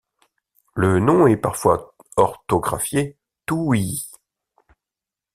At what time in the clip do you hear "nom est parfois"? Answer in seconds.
0.99-1.93